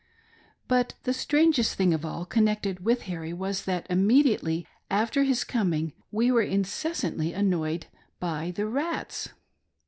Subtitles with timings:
[0.67, 5.43] But the strangest thing of all connected with Harry was that imme diately after his
[5.43, 7.85] coming we were incessantly annoyed
[8.19, 9.29] by the rats.